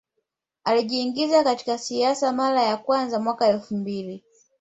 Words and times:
Alijiingiza 0.63 1.43
katika 1.43 1.77
siasa 1.77 2.31
mara 2.33 2.61
ya 2.63 2.77
kwanza 2.77 3.19
mwaka 3.19 3.47
elfu 3.47 3.75
mbili 3.77 4.23